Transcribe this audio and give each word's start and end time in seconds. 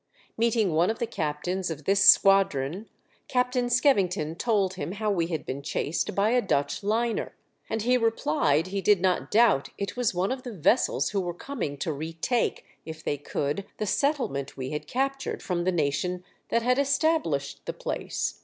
Meeting 0.35 0.71
one 0.73 0.89
of 0.89 0.97
the 0.97 1.05
captains 1.05 1.69
of 1.69 1.85
this 1.85 2.03
squadron, 2.03 2.87
Captain 3.27 3.67
Skevington 3.69 4.35
told 4.35 4.73
him 4.73 4.93
how 4.93 5.11
we 5.11 5.27
had 5.27 5.45
been 5.45 5.61
chased 5.61 6.15
by 6.15 6.31
a 6.31 6.41
Dutch 6.41 6.81
liner, 6.81 7.35
and 7.69 7.83
he 7.83 7.97
replied 7.97 8.65
he 8.65 8.81
did 8.81 8.99
not 8.99 9.29
doubt 9.29 9.69
it 9.77 9.95
was 9.95 10.11
one 10.11 10.31
of 10.31 10.41
the 10.41 10.53
vessels 10.57 11.11
who 11.11 11.21
were 11.21 11.35
coming 11.35 11.77
to 11.77 11.93
retake— 11.93 12.65
if 12.83 13.03
they 13.03 13.17
could— 13.19 13.63
the 13.77 13.85
settlement 13.85 14.57
we 14.57 14.71
had 14.71 14.87
captured 14.87 15.43
from 15.43 15.65
the 15.65 15.71
nation 15.71 16.23
that 16.49 16.63
had 16.63 16.79
established 16.79 17.63
the 17.67 17.73
place. 17.73 18.39